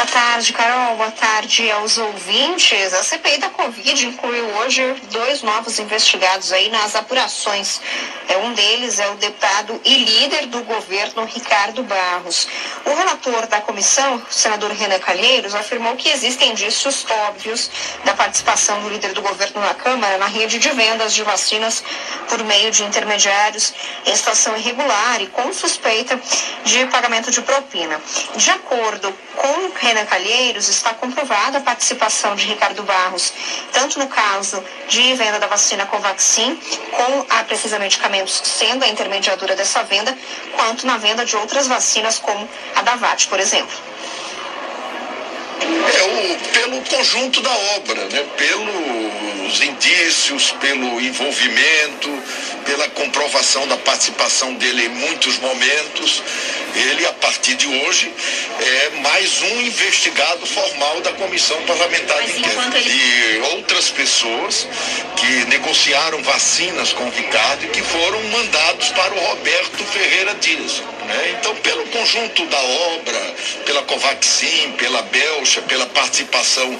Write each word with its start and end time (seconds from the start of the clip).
Boa 0.00 0.12
tarde, 0.12 0.54
Carol. 0.54 0.96
Boa 0.96 1.10
tarde 1.10 1.70
aos 1.72 1.98
ouvintes. 1.98 2.94
A 2.94 3.02
CPI 3.02 3.36
da 3.36 3.50
Covid 3.50 4.06
incluiu 4.06 4.46
hoje 4.56 4.94
dois 5.10 5.42
novos 5.42 5.78
investigados 5.78 6.54
aí 6.54 6.70
nas 6.70 6.96
apurações. 6.96 7.82
É, 8.26 8.38
um 8.38 8.54
deles 8.54 8.98
é 8.98 9.10
o 9.10 9.16
deputado 9.16 9.78
e 9.84 10.02
líder 10.02 10.46
do 10.46 10.62
governo, 10.62 11.26
Ricardo 11.26 11.82
Barros. 11.82 12.48
O 12.86 12.94
relator 12.94 13.46
da 13.48 13.60
comissão, 13.60 14.16
o 14.16 14.32
senador 14.32 14.70
Renan 14.70 14.98
Calheiros, 15.00 15.54
afirmou 15.54 15.94
que 15.96 16.08
existem 16.08 16.52
indícios 16.52 17.04
óbvios 17.28 17.70
da 18.02 18.14
participação 18.14 18.80
do 18.80 18.88
líder 18.88 19.12
do 19.12 19.20
governo 19.20 19.60
na 19.60 19.74
Câmara 19.74 20.16
na 20.16 20.26
rede 20.26 20.58
de 20.58 20.70
vendas 20.70 21.12
de 21.12 21.22
vacinas 21.22 21.84
por 22.26 22.42
meio 22.44 22.70
de 22.70 22.84
intermediários 22.84 23.74
em 24.06 24.16
situação 24.16 24.56
irregular 24.56 25.20
e 25.20 25.26
com 25.26 25.52
suspeita 25.52 26.18
de 26.64 26.86
pagamento 26.86 27.30
de 27.30 27.42
propina. 27.42 28.00
De 28.34 28.50
acordo 28.50 29.12
com 29.36 29.70
Renan 29.90 30.06
Calheiros, 30.06 30.68
está 30.68 30.94
comprovada 30.94 31.58
a 31.58 31.60
participação 31.60 32.36
de 32.36 32.46
Ricardo 32.46 32.80
Barros, 32.84 33.32
tanto 33.72 33.98
no 33.98 34.06
caso 34.06 34.62
de 34.88 35.14
venda 35.14 35.40
da 35.40 35.48
vacina 35.48 35.84
Covaxin, 35.84 36.56
com 36.92 37.26
a 37.28 37.42
Precisa 37.42 37.76
Medicamentos 37.76 38.40
sendo 38.44 38.84
a 38.84 38.88
intermediadora 38.88 39.56
dessa 39.56 39.82
venda, 39.82 40.16
quanto 40.54 40.86
na 40.86 40.96
venda 40.96 41.24
de 41.24 41.34
outras 41.34 41.66
vacinas, 41.66 42.20
como 42.20 42.48
a 42.76 42.82
da 42.82 42.94
VAT, 42.94 43.26
por 43.26 43.40
exemplo. 43.40 43.76
É 45.60 46.02
o, 46.02 46.38
pelo 46.52 46.80
conjunto 46.82 47.40
da 47.40 47.52
obra, 47.76 48.04
né? 48.06 48.24
pelos 48.36 49.60
indícios, 49.60 50.52
pelo 50.52 51.00
envolvimento, 51.00 52.22
pela 52.64 52.88
comprovação 52.90 53.66
da 53.66 53.76
participação 53.76 54.54
dele 54.54 54.86
em 54.86 54.88
muitos 54.88 55.38
momentos. 55.38 56.22
Ele, 56.74 57.06
a 57.06 57.12
partir 57.14 57.54
de 57.56 57.66
hoje, 57.66 58.12
é 58.60 58.90
mais 59.00 59.42
um 59.42 59.60
investigado 59.62 60.46
formal 60.46 61.00
da 61.00 61.12
Comissão 61.12 61.60
Parlamentar 61.62 62.22
de 62.22 62.38
Inquérito. 62.38 62.76
Ele... 62.76 62.90
E 62.90 63.38
outras 63.54 63.90
pessoas 63.90 64.66
que 65.16 65.44
negociaram 65.46 66.22
vacinas 66.22 66.92
com 66.92 67.04
o 67.04 67.10
Ricardo 67.10 67.64
e 67.64 67.68
que 67.68 67.82
foram 67.82 68.22
mandados 68.24 68.88
para 68.90 69.14
o 69.14 69.18
Roberto 69.18 69.84
Ferreira 69.84 70.34
Dias. 70.34 70.82
Né? 71.06 71.36
Então, 71.38 71.54
pelo 71.56 71.84
conjunto 71.86 72.46
da 72.46 72.62
obra, 72.62 73.34
pela 73.66 73.82
Covaxin, 73.82 74.72
pela 74.78 75.02
Belcha, 75.02 75.62
pela 75.62 75.86
participação 75.86 76.70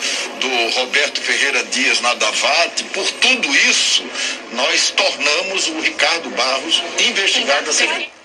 do 0.40 0.80
Roberto 0.80 1.20
Ferreira 1.20 1.64
Dias 1.64 2.00
na 2.00 2.14
Davat, 2.14 2.84
por 2.92 3.10
tudo 3.12 3.56
isso, 3.68 4.04
nós 4.52 4.90
tornamos 4.90 5.68
o 5.68 5.80
Ricardo 5.80 6.30
Barros 6.30 6.82
investigado 6.98 7.70
a 7.70 7.72
ser. 7.72 8.19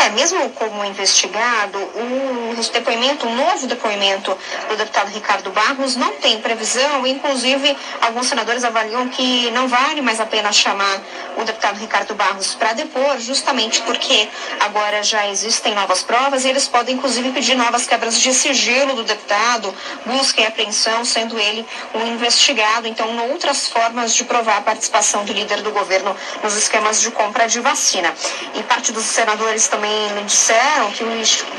É, 0.00 0.08
mesmo 0.10 0.48
como 0.50 0.82
investigado, 0.82 1.78
o 1.78 2.72
depoimento, 2.72 3.26
o 3.26 3.34
novo 3.34 3.66
depoimento 3.66 4.36
do 4.70 4.76
deputado 4.76 5.08
Ricardo 5.08 5.50
Barros 5.50 5.94
não 5.94 6.12
tem 6.12 6.40
previsão, 6.40 7.06
inclusive 7.06 7.76
alguns 8.00 8.26
senadores 8.26 8.64
avaliam 8.64 9.08
que 9.10 9.50
não 9.50 9.68
vale 9.68 10.00
mais 10.00 10.18
a 10.18 10.24
pena 10.24 10.50
chamar 10.52 11.02
o 11.36 11.44
deputado 11.44 11.78
Ricardo 11.78 12.14
Barros 12.14 12.54
para 12.54 12.72
depor, 12.72 13.18
justamente 13.18 13.82
porque 13.82 14.26
agora 14.60 15.02
já 15.02 15.28
existem 15.28 15.74
novas 15.74 16.02
provas 16.02 16.46
e 16.46 16.48
eles 16.48 16.66
podem 16.66 16.94
inclusive 16.94 17.30
pedir 17.32 17.54
novas 17.54 17.86
quebras 17.86 18.18
de 18.18 18.32
sigilo 18.32 18.94
do 18.94 19.04
deputado, 19.04 19.74
busca 20.06 20.40
e 20.40 20.46
apreensão, 20.46 21.04
sendo 21.04 21.38
ele 21.38 21.66
um 21.94 22.06
investigado, 22.06 22.88
então 22.88 23.30
outras 23.30 23.68
formas 23.68 24.14
de 24.14 24.24
provar 24.24 24.56
a 24.58 24.62
participação 24.62 25.26
do 25.26 25.32
líder 25.34 25.60
do 25.60 25.70
governo 25.72 26.16
nos 26.42 26.56
esquemas 26.56 27.02
de 27.02 27.10
compra 27.10 27.46
de 27.46 27.60
vacina. 27.60 28.14
E 28.54 28.62
parte 28.62 28.92
dos 28.92 29.04
senadores 29.04 29.68
também 29.68 29.89
também 29.90 30.24
disseram 30.24 30.90
que 30.92 31.04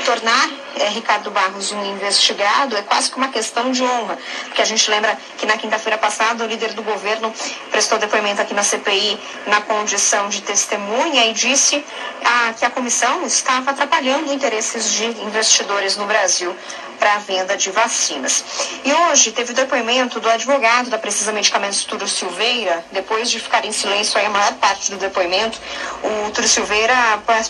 tornar 0.04 0.50
é, 0.76 0.88
Ricardo 0.88 1.30
Barros 1.30 1.70
um 1.72 1.84
investigado 1.84 2.76
é 2.76 2.82
quase 2.82 3.10
que 3.10 3.16
uma 3.16 3.28
questão 3.28 3.70
de 3.70 3.82
honra, 3.82 4.18
porque 4.46 4.62
a 4.62 4.64
gente 4.64 4.90
lembra 4.90 5.16
que 5.36 5.44
na 5.44 5.58
quinta-feira 5.58 5.98
passada 5.98 6.44
o 6.44 6.46
líder 6.46 6.72
do 6.72 6.82
governo 6.82 7.32
prestou 7.70 7.98
depoimento 7.98 8.40
aqui 8.40 8.54
na 8.54 8.62
CPI 8.62 9.18
na 9.46 9.60
condição 9.60 10.28
de 10.28 10.40
testemunha 10.40 11.26
e 11.26 11.32
disse 11.34 11.84
ah, 12.24 12.54
que 12.58 12.64
a 12.64 12.70
comissão 12.70 13.26
estava 13.26 13.70
atrapalhando 13.70 14.32
interesses 14.32 14.90
de 14.92 15.04
investidores 15.04 15.96
no 15.96 16.06
Brasil 16.06 16.56
para 17.02 17.14
a 17.14 17.18
venda 17.18 17.56
de 17.56 17.68
vacinas. 17.72 18.44
E 18.84 18.92
hoje 18.92 19.32
teve 19.32 19.50
o 19.50 19.54
depoimento 19.56 20.20
do 20.20 20.30
advogado 20.30 20.88
da 20.88 20.96
Precisa 20.96 21.32
Medicamentos, 21.32 21.82
Túlio 21.82 22.06
Silveira, 22.06 22.84
depois 22.92 23.28
de 23.28 23.40
ficar 23.40 23.64
em 23.64 23.72
silêncio 23.72 24.24
a 24.24 24.28
maior 24.28 24.54
parte 24.54 24.92
do 24.92 24.98
depoimento, 24.98 25.58
o 26.00 26.30
Túlio 26.30 26.48
Silveira 26.48 26.94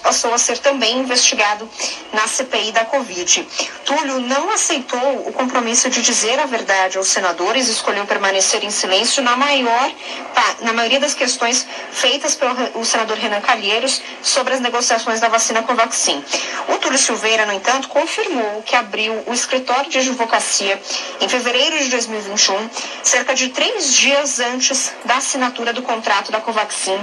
passou 0.03 0.33
a 0.33 0.39
ser 0.39 0.57
também 0.57 1.01
investigado 1.01 1.69
na 2.15 2.27
CPI 2.27 2.73
da 2.73 2.87
Covid. 2.87 3.47
Túlio 3.85 4.21
não 4.21 4.51
aceitou 4.51 5.29
o 5.29 5.33
compromisso 5.35 5.91
de 5.91 6.01
dizer 6.01 6.41
a 6.41 6.47
verdade 6.47 6.97
aos 6.97 7.09
senadores, 7.09 7.69
escolheu 7.69 8.07
permanecer 8.07 8.65
em 8.65 8.71
silêncio 8.71 9.23
na 9.23 9.37
maior, 9.37 9.93
na 10.63 10.73
maioria 10.73 10.99
das 10.99 11.13
questões 11.13 11.67
feitas 11.91 12.35
pelo 12.35 12.85
senador 12.87 13.19
Renan 13.19 13.43
Calheiros 13.43 14.01
sobre 14.23 14.55
as 14.55 14.61
negociações 14.61 15.21
da 15.21 15.29
vacina 15.29 15.63
Covaxin. 15.63 16.25
O 16.69 16.79
Túlio 16.79 16.99
Silveira, 16.99 17.45
no 17.45 17.53
entanto, 17.53 17.89
confirmou 17.89 18.63
que 18.63 18.75
abriu 18.75 19.23
o 19.27 19.42
escritório 19.43 19.91
de 19.91 19.99
advocacia 19.99 20.81
em 21.21 21.29
fevereiro 21.29 21.79
de 21.79 21.89
2021, 21.91 22.71
cerca 23.03 23.35
de 23.35 23.49
três 23.49 23.93
dias 23.95 24.41
antes 24.41 24.93
da 25.05 25.17
assinatura 25.17 25.73
do 25.73 25.83
contrato 25.83 26.31
da 26.31 26.41
Covaxin 26.41 26.99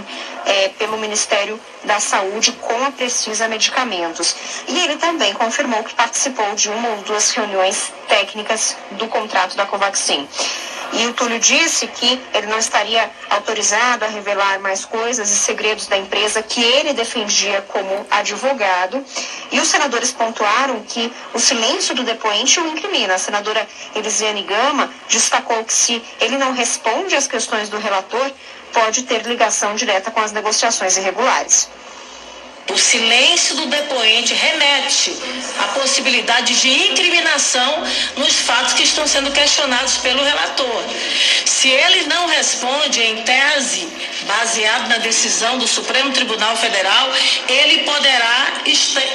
é, 0.45 0.69
pelo 0.69 0.97
Ministério 0.97 1.59
da 1.83 1.99
Saúde 1.99 2.51
com 2.53 2.85
a 2.85 2.91
Precisa 2.91 3.47
Medicamentos. 3.47 4.35
E 4.67 4.79
ele 4.79 4.97
também 4.97 5.33
confirmou 5.33 5.83
que 5.83 5.93
participou 5.93 6.55
de 6.55 6.69
uma 6.69 6.89
ou 6.89 6.97
duas 7.03 7.31
reuniões 7.31 7.91
técnicas 8.07 8.75
do 8.91 9.07
contrato 9.07 9.55
da 9.55 9.65
Covaxin. 9.65 10.27
E 10.91 11.05
o 11.05 11.13
Túlio 11.13 11.39
disse 11.39 11.87
que 11.87 12.19
ele 12.33 12.47
não 12.47 12.57
estaria 12.57 13.09
autorizado 13.29 14.05
a 14.05 14.07
revelar 14.07 14.59
mais 14.59 14.85
coisas 14.85 15.29
e 15.29 15.35
segredos 15.35 15.87
da 15.87 15.97
empresa 15.97 16.41
que 16.41 16.61
ele 16.61 16.93
defendia 16.93 17.61
como 17.67 18.05
advogado. 18.09 19.03
E 19.51 19.59
os 19.59 19.67
senadores 19.67 20.11
pontuaram 20.11 20.81
que 20.81 21.11
o 21.33 21.39
silêncio 21.39 21.93
do 21.93 22.03
depoente 22.03 22.59
o 22.59 22.67
incrimina. 22.67 23.15
A 23.15 23.19
senadora 23.19 23.67
Elisiane 23.95 24.43
Gama 24.43 24.91
destacou 25.07 25.63
que 25.63 25.73
se 25.73 26.01
ele 26.19 26.37
não 26.37 26.53
responde 26.53 27.15
às 27.15 27.27
questões 27.27 27.69
do 27.69 27.77
relator, 27.77 28.31
pode 28.73 29.03
ter 29.03 29.21
ligação 29.23 29.75
direta 29.75 30.11
com 30.11 30.19
as 30.19 30.31
negociações 30.31 30.97
irregulares. 30.97 31.69
O 32.71 32.77
silêncio 32.77 33.55
do 33.55 33.65
depoente 33.65 34.33
remete 34.33 35.17
à 35.57 35.67
possibilidade 35.69 36.59
de 36.61 36.69
incriminação 36.91 37.83
nos 38.15 38.35
fatos 38.41 38.73
que 38.73 38.83
estão 38.83 39.07
sendo 39.07 39.31
questionados 39.31 39.97
pelo 39.97 40.23
relator. 40.23 40.58
Se 41.59 41.67
ele 41.67 42.05
não 42.05 42.25
responde 42.27 43.01
em 43.01 43.21
tese, 43.23 43.85
baseado 44.25 44.87
na 44.87 44.97
decisão 44.99 45.57
do 45.57 45.67
Supremo 45.67 46.09
Tribunal 46.13 46.55
Federal, 46.55 47.09
ele 47.49 47.79
poderá 47.79 48.61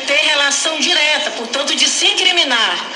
ter 0.07 0.27
relação 0.27 0.79
direta, 0.79 1.31
portanto, 1.31 1.75
de 1.75 1.89
se 1.89 2.07
incriminar 2.07 2.87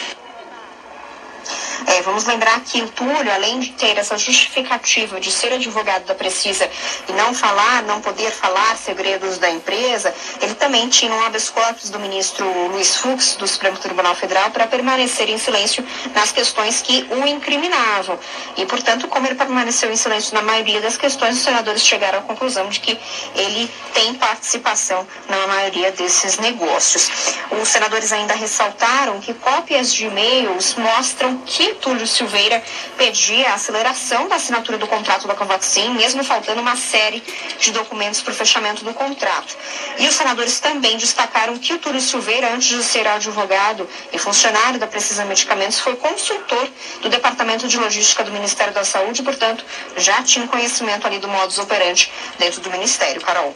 vamos 2.09 2.25
lembrar 2.25 2.59
que 2.61 2.81
o 2.81 2.89
Túlio, 2.89 3.31
além 3.31 3.61
de 3.61 3.73
ter 3.73 3.99
essa 3.99 4.17
justificativa 4.17 5.21
de 5.21 5.31
ser 5.31 5.53
advogado 5.53 6.07
da 6.07 6.15
Precisa 6.15 6.69
e 7.07 7.13
não 7.13 7.35
falar, 7.35 7.83
não 7.83 8.01
poder 8.01 8.31
falar 8.31 8.77
segredos 8.77 9.37
da 9.37 9.51
empresa, 9.51 10.15
ele 10.41 10.55
também 10.55 10.89
tinha 10.89 11.13
um 11.13 11.23
habeas 11.23 11.51
corpus 11.51 11.91
do 11.91 11.99
ministro 12.01 12.47
Luiz 12.69 12.97
Fux, 12.97 13.37
do 13.37 13.47
Supremo 13.47 13.77
Tribunal 13.77 14.15
Federal, 14.15 14.51
para 14.51 14.67
permanecer 14.67 15.29
em 15.29 15.37
silêncio 15.37 15.85
nas 16.15 16.33
questões 16.33 16.81
que 16.81 17.07
o 17.11 17.27
incriminavam. 17.27 18.19
E, 18.57 18.65
portanto, 18.65 19.07
como 19.07 19.27
ele 19.27 19.35
permaneceu 19.35 19.93
em 19.93 19.97
silêncio 19.97 20.35
na 20.35 20.41
maioria 20.43 20.81
das 20.81 20.97
questões, 20.97 21.37
os 21.37 21.43
senadores 21.43 21.85
chegaram 21.85 22.21
à 22.21 22.23
conclusão 22.23 22.69
de 22.71 22.81
que 22.81 22.99
ele 23.35 23.71
tem 23.93 24.15
participação 24.15 25.07
na 25.29 25.47
maioria 25.47 25.93
desses 25.93 26.39
negócios. 26.39 27.11
Os 27.51 27.69
senadores 27.69 28.13
ainda 28.13 28.35
ressaltaram 28.35 29.21
que 29.21 29.35
cópias 29.35 29.93
de 29.93 30.07
e-mails 30.07 30.75
mostram 30.77 31.38
que 31.44 31.75
Túlio 31.75 31.98
Silveira 32.06 32.62
pedia 32.97 33.50
a 33.50 33.55
aceleração 33.55 34.29
da 34.29 34.37
assinatura 34.37 34.79
do 34.79 34.87
contrato 34.87 35.27
da 35.29 35.35
Covaxin, 35.35 35.91
mesmo 35.91 36.25
faltando 36.25 36.61
uma 36.61 36.77
série 36.77 37.23
de 37.59 37.71
documentos 37.71 38.21
para 38.21 38.33
o 38.33 38.37
fechamento 38.37 38.85
do 38.85 38.93
contrato. 38.93 39.56
E 39.99 40.06
os 40.06 40.15
senadores 40.15 40.59
também 40.61 40.97
destacaram 40.97 41.56
que 41.59 41.73
o 41.73 41.79
Túlio 41.79 42.00
Silveira, 42.00 42.53
antes 42.53 42.69
de 42.69 42.83
ser 42.83 43.06
advogado 43.06 43.89
e 44.12 44.19
funcionário 44.19 44.79
da 44.79 44.87
Precisa 44.87 45.25
Medicamentos, 45.25 45.79
foi 45.79 45.97
consultor 45.97 46.69
do 47.03 47.09
Departamento 47.09 47.69
de 47.69 47.79
Logística 47.79 48.25
do 48.25 48.33
Ministério 48.33 48.73
da 48.75 48.85
Saúde 48.85 49.23
portanto, 49.23 49.65
já 49.97 50.23
tinha 50.23 50.47
conhecimento 50.47 51.06
ali 51.06 51.19
do 51.19 51.29
modus 51.29 51.59
operandi 51.59 52.11
dentro 52.39 52.61
do 52.61 52.71
Ministério. 52.71 53.21
Carol. 53.21 53.55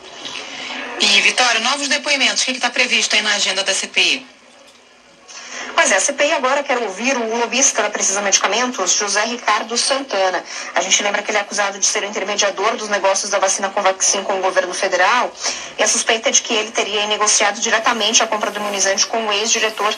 E, 1.01 1.21
Vitória, 1.23 1.61
novos 1.61 1.89
depoimentos, 1.89 2.43
o 2.43 2.45
que 2.45 2.53
está 2.53 2.71
previsto 2.71 3.17
aí 3.17 3.23
na 3.23 3.35
agenda 3.35 3.65
da 3.65 3.75
CPI? 3.75 4.32
Pois 5.83 5.91
é, 5.91 5.97
a 5.97 6.01
CPI 6.01 6.33
agora 6.35 6.63
quer 6.63 6.79
ouvir 6.79 7.17
o 7.17 7.39
lobista 7.39 7.83
da 7.83 7.91
Precisa 7.91 8.23
Medicamentos, 8.23 8.93
José 8.93 9.25
Ricardo 9.25 9.77
Santana. 9.77 10.45
A 10.77 10.81
gente 10.81 11.03
lembra 11.03 11.23
que 11.23 11.33
ele 11.33 11.39
é 11.39 11.41
acusado 11.41 11.77
de 11.77 11.85
ser 11.85 12.05
o 12.05 12.07
intermediador 12.07 12.77
dos 12.77 12.89
negócios 12.89 13.33
da 13.33 13.41
vacina 13.41 13.69
Covaxin 13.69 14.23
com 14.23 14.39
o 14.39 14.41
governo 14.41 14.73
federal 14.73 15.33
e 15.77 15.83
a 15.83 15.89
suspeita 15.89 16.29
é 16.29 16.33
de 16.33 16.41
que 16.41 16.55
ele 16.55 16.71
teria 16.71 17.05
negociado 17.09 17.61
diretamente 17.61 18.23
a 18.23 18.29
compra 18.29 18.53
do 18.53 18.61
imunizante 18.61 19.09
com 19.09 19.27
o 19.27 19.33
ex-diretor 19.33 19.93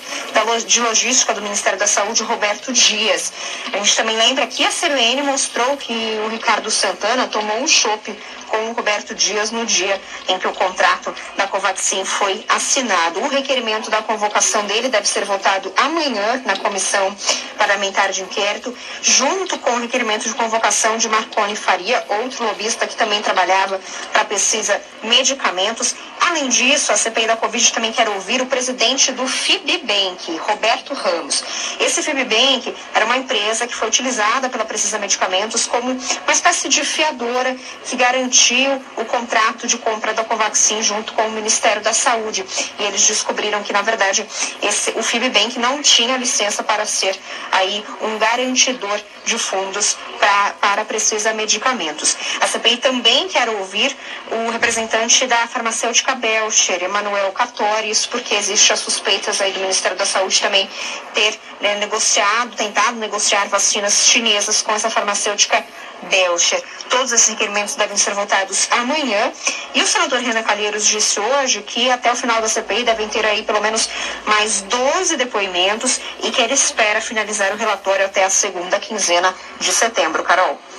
de 0.66 0.80
logística 0.80 1.34
do 1.34 1.42
Ministério 1.42 1.78
da 1.78 1.86
Saúde, 1.86 2.22
Roberto 2.22 2.72
Dias. 2.72 3.30
A 3.70 3.76
gente 3.76 3.94
também 3.94 4.16
lembra 4.16 4.46
que 4.46 4.64
a 4.64 4.70
CBN 4.70 5.20
mostrou 5.22 5.76
que 5.76 5.92
o 6.24 6.28
Ricardo 6.28 6.70
Santana 6.70 7.26
tomou 7.26 7.58
um 7.58 7.68
chope 7.68 8.16
com 8.48 8.70
o 8.70 8.72
Roberto 8.72 9.14
Dias 9.14 9.50
no 9.50 9.66
dia 9.66 10.00
em 10.28 10.38
que 10.38 10.46
o 10.46 10.52
contrato 10.52 11.14
da 11.36 11.46
Covaxin 11.46 12.04
foi 12.04 12.44
assinado. 12.48 13.20
O 13.20 13.28
requerimento 13.28 13.90
da 13.90 14.00
convocação 14.00 14.64
dele 14.64 14.88
deve 14.88 15.08
ser 15.08 15.24
votado 15.24 15.73
amanhã 15.76 16.42
na 16.44 16.56
comissão 16.56 17.14
parlamentar 17.58 18.10
de 18.10 18.22
inquérito, 18.22 18.76
junto 19.02 19.58
com 19.58 19.70
o 19.72 19.80
requerimento 19.80 20.28
de 20.28 20.34
convocação 20.34 20.96
de 20.96 21.08
Marconi 21.08 21.56
Faria, 21.56 22.04
outro 22.08 22.44
lobista 22.44 22.86
que 22.86 22.96
também 22.96 23.22
trabalhava 23.22 23.80
para 24.12 24.24
pesquisa 24.24 24.80
medicamentos. 25.02 25.94
Além 26.26 26.48
disso, 26.48 26.90
a 26.90 26.96
CPI 26.96 27.26
da 27.26 27.36
Covid 27.36 27.72
também 27.72 27.92
quer 27.92 28.08
ouvir 28.08 28.40
o 28.40 28.46
presidente 28.46 29.12
do 29.12 29.26
Fibbank, 29.26 30.36
Roberto 30.38 30.94
Ramos. 30.94 31.44
Esse 31.78 32.02
Fibbank 32.02 32.74
era 32.94 33.04
uma 33.04 33.18
empresa 33.18 33.66
que 33.66 33.74
foi 33.74 33.88
utilizada 33.88 34.48
pela 34.48 34.64
Precisa 34.64 34.98
Medicamentos 34.98 35.66
como 35.66 35.90
uma 35.90 36.32
espécie 36.32 36.68
de 36.70 36.82
fiadora 36.82 37.54
que 37.84 37.94
garantiu 37.94 38.82
o 38.96 39.04
contrato 39.04 39.66
de 39.66 39.76
compra 39.76 40.14
da 40.14 40.24
Covaxin 40.24 40.82
junto 40.82 41.12
com 41.12 41.26
o 41.28 41.30
Ministério 41.30 41.82
da 41.82 41.92
Saúde. 41.92 42.44
E 42.78 42.82
eles 42.84 43.06
descobriram 43.06 43.62
que, 43.62 43.72
na 43.72 43.82
verdade, 43.82 44.26
esse, 44.62 44.92
o 44.96 45.02
Fibbank 45.02 45.58
não 45.58 45.82
tinha 45.82 46.16
licença 46.16 46.62
para 46.62 46.86
ser 46.86 47.18
aí 47.52 47.84
um 48.00 48.18
garantidor 48.18 48.98
de 49.26 49.38
fundos 49.38 49.96
pra, 50.24 50.54
para 50.58 50.84
Precisa 50.86 51.34
Medicamentos. 51.34 52.16
A 52.40 52.46
CPI 52.46 52.78
também 52.78 53.28
quer 53.28 53.46
ouvir 53.50 53.94
o 54.30 54.50
representante 54.50 55.26
da 55.26 55.46
farmacêutica 55.46 56.14
Belcher, 56.14 56.82
Emanuel 56.82 57.30
Catori, 57.32 57.90
isso 57.90 58.08
porque 58.08 58.34
existe 58.34 58.72
as 58.72 58.80
suspeitas 58.80 59.42
aí 59.42 59.52
do 59.52 59.60
Ministério 59.60 59.98
da 59.98 60.06
Saúde 60.06 60.40
também 60.40 60.66
ter 61.12 61.38
né, 61.60 61.76
negociado, 61.76 62.56
tentado 62.56 62.96
negociar 62.96 63.46
vacinas 63.48 64.06
chinesas 64.06 64.62
com 64.62 64.72
essa 64.72 64.88
farmacêutica 64.88 65.62
Belcher. 66.02 66.62
Todos 66.90 67.12
esses 67.12 67.28
requerimentos 67.28 67.74
devem 67.74 67.96
ser 67.96 68.14
votados 68.14 68.68
amanhã. 68.70 69.32
E 69.74 69.82
o 69.82 69.86
senador 69.86 70.20
Renan 70.20 70.42
Calheiros 70.42 70.86
disse 70.86 71.18
hoje 71.18 71.62
que 71.62 71.90
até 71.90 72.12
o 72.12 72.16
final 72.16 72.40
da 72.40 72.48
CPI 72.48 72.84
devem 72.84 73.08
ter 73.08 73.24
aí 73.24 73.42
pelo 73.42 73.60
menos 73.60 73.88
mais 74.26 74.62
12 74.62 75.16
depoimentos 75.16 76.00
e 76.22 76.30
que 76.30 76.40
ele 76.40 76.54
espera 76.54 77.00
finalizar 77.00 77.52
o 77.52 77.56
relatório 77.56 78.06
até 78.06 78.24
a 78.24 78.30
segunda 78.30 78.78
quinzena 78.78 79.34
de 79.58 79.72
setembro. 79.72 80.22
Carol. 80.22 80.58